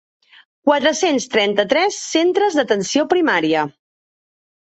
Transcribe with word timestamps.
Quatre-cents 0.69 1.27
trenta-tres 1.33 1.99
centres 2.15 2.57
d'atenció 2.61 3.05
primària. 3.13 3.67